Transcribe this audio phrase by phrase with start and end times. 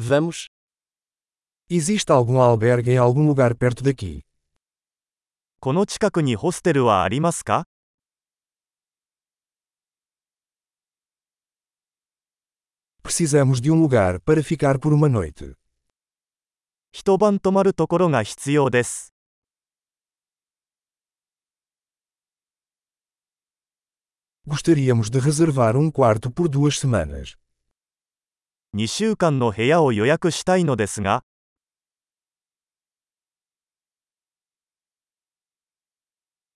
[0.00, 0.46] Vamos.
[1.68, 4.24] Existe algum albergue em algum lugar perto daqui?
[5.58, 7.66] この近くにホステルはありますか
[13.02, 15.56] Precisamos de um lugar para ficar por uma noite.
[16.92, 19.12] 一晩泊まるところが必要です。
[24.46, 27.36] Gostaríamos de reservar um quarto por duas semanas.
[28.74, 31.24] 2週間の部屋を予約したいのですが、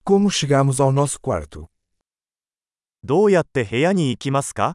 [0.04, 1.70] Como chegamos ao nosso quarto?
[3.02, 4.74] どうやって部屋に行きますか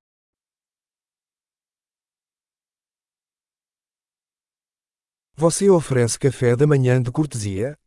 [5.38, 7.78] Você oferece café da manhã de cortesia?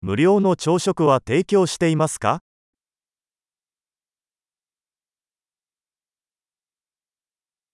[0.00, 2.42] 無料の朝食は提供していますか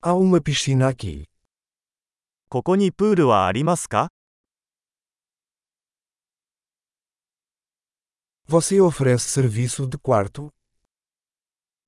[0.09, 1.25] Há uma piscina aqui.
[2.47, 4.07] ここにプールはありますか
[8.47, 10.53] Você oferece serviço de quarto?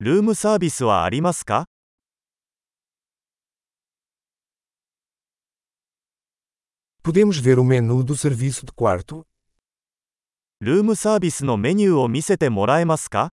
[0.00, 1.64] ルームサービスはありますか
[7.02, 9.24] Podemos ver o menu do serviço de quarto?
[10.60, 13.30] ルームサービスのメニューを見せてもらえますか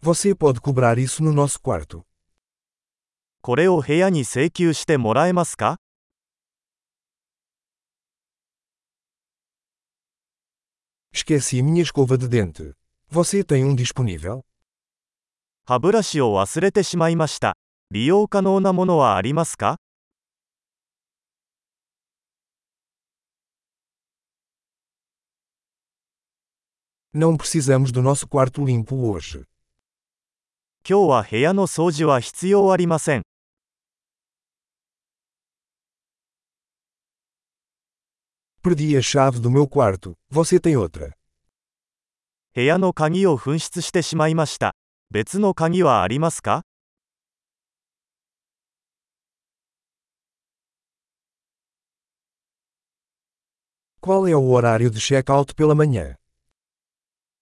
[0.00, 2.04] Você pode cobrar isso no nosso quarto.
[3.40, 5.78] これを部屋に請求してもらえますか
[11.12, 12.74] Esqueci minha escova de dente.
[13.08, 14.44] Você tem um disponível?
[15.66, 17.56] 歯ブラシを忘れてしまいました。
[17.90, 19.78] 利用可能なものはありますか
[27.14, 29.46] Não precisamos do nosso quarto limpo hoje.
[30.87, 33.23] 今日は部屋の掃除は必要ありません。
[38.61, 40.15] Perdi a chave do meu quarto.
[40.29, 41.13] Você tem outra?
[42.53, 44.75] 部屋の鍵を紛失してしまいました。
[45.11, 46.63] 別の鍵はありますか
[54.01, 56.15] Qual é o horário de check-out pela manhã?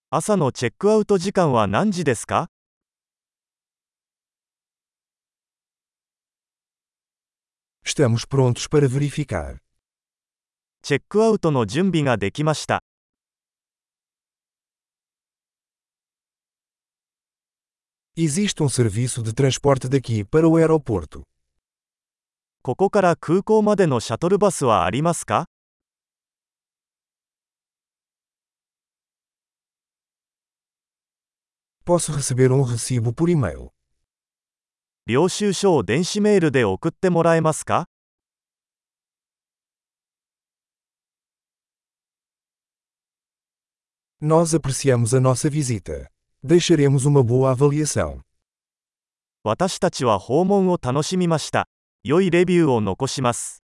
[0.09, 2.49] 朝のチェックアウト時間は何時ですか
[7.86, 9.58] Estamos prontos para verificar.
[10.82, 12.82] チェックアウトの準備ができました。
[18.16, 21.22] Existe um serviço de transporte daqui para o aeroporto.
[22.62, 25.46] ここから空港までのシャトルバスはありますか
[31.84, 33.72] Posso receber um recibo por e-mail.
[35.07, 37.85] 領収書を電子メールで送ってもらえますか
[44.21, 46.09] Nós apreciamos a nossa visita.
[46.43, 48.19] Deixaremos uma boa avaliação.
[49.45, 51.69] 私たちは訪問を楽しみました。
[52.03, 53.63] 良いレビューを残します。